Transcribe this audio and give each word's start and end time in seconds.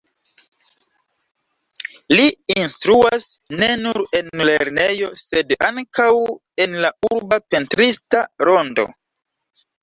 Li 2.19 2.23
instruas 2.53 3.27
ne 3.61 3.69
nur 3.81 3.99
en 4.21 4.31
lernejo, 4.51 5.11
sed 5.25 5.53
ankaŭ 5.69 6.09
en 6.67 6.75
la 6.87 6.91
urba 7.11 7.41
pentrista 7.53 8.25
rondo. 8.51 8.89